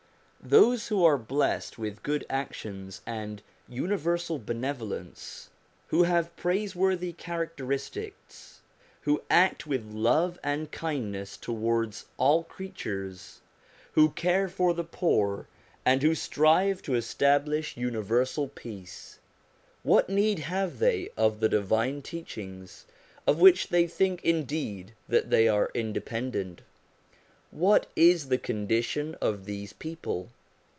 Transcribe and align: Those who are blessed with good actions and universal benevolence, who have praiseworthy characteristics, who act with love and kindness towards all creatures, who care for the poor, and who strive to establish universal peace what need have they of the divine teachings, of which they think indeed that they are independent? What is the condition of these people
Those 0.43 0.87
who 0.87 1.05
are 1.05 1.19
blessed 1.19 1.77
with 1.77 2.01
good 2.01 2.25
actions 2.27 3.01
and 3.05 3.43
universal 3.69 4.39
benevolence, 4.39 5.49
who 5.89 6.01
have 6.01 6.35
praiseworthy 6.35 7.13
characteristics, 7.13 8.61
who 9.01 9.21
act 9.29 9.67
with 9.67 9.85
love 9.93 10.39
and 10.43 10.71
kindness 10.71 11.37
towards 11.37 12.05
all 12.17 12.43
creatures, 12.43 13.41
who 13.91 14.09
care 14.09 14.49
for 14.49 14.73
the 14.73 14.83
poor, 14.83 15.47
and 15.85 16.01
who 16.01 16.15
strive 16.15 16.81
to 16.81 16.95
establish 16.95 17.77
universal 17.77 18.47
peace 18.47 19.19
what 19.83 20.09
need 20.09 20.39
have 20.39 20.79
they 20.79 21.09
of 21.15 21.39
the 21.39 21.49
divine 21.49 22.01
teachings, 22.01 22.87
of 23.27 23.39
which 23.39 23.67
they 23.67 23.85
think 23.85 24.25
indeed 24.25 24.95
that 25.07 25.29
they 25.29 25.47
are 25.47 25.69
independent? 25.75 26.63
What 27.53 27.87
is 27.97 28.29
the 28.29 28.37
condition 28.37 29.15
of 29.19 29.43
these 29.43 29.73
people 29.73 30.29